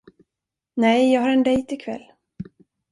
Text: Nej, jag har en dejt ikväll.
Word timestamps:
Nej, 0.75 1.13
jag 1.13 1.21
har 1.21 1.29
en 1.29 1.43
dejt 1.43 1.73
ikväll. 1.75 2.03